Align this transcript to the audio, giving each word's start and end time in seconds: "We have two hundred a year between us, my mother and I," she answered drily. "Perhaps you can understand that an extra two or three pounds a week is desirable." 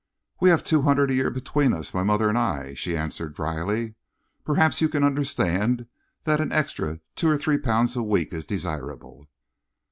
"We 0.39 0.49
have 0.49 0.63
two 0.63 0.81
hundred 0.81 1.11
a 1.11 1.13
year 1.13 1.29
between 1.29 1.73
us, 1.73 1.93
my 1.93 2.01
mother 2.01 2.27
and 2.27 2.35
I," 2.35 2.73
she 2.73 2.97
answered 2.97 3.35
drily. 3.35 3.93
"Perhaps 4.43 4.81
you 4.81 4.89
can 4.89 5.03
understand 5.03 5.85
that 6.23 6.41
an 6.41 6.51
extra 6.51 7.01
two 7.15 7.29
or 7.29 7.37
three 7.37 7.59
pounds 7.59 7.95
a 7.95 8.01
week 8.01 8.33
is 8.33 8.47
desirable." 8.47 9.27